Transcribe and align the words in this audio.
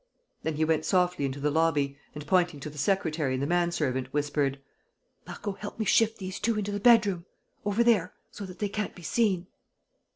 Then 0.41 0.55
he 0.55 0.65
went 0.65 0.83
softly 0.83 1.25
into 1.25 1.39
the 1.39 1.51
lobby 1.51 1.95
and, 2.15 2.25
pointing 2.25 2.59
to 2.61 2.71
the 2.71 2.79
secretary 2.79 3.35
and 3.35 3.43
the 3.43 3.45
manservant, 3.45 4.11
whispered: 4.11 4.59
"Marco, 5.27 5.51
help 5.51 5.77
me 5.77 5.85
shift 5.85 6.17
these 6.17 6.39
two 6.39 6.57
into 6.57 6.71
the 6.71 6.79
bedroom... 6.79 7.27
over 7.65 7.83
there... 7.83 8.15
so 8.31 8.47
that 8.47 8.57
they 8.57 8.67
can't 8.69 8.95
be 8.95 9.03
seen." 9.03 9.45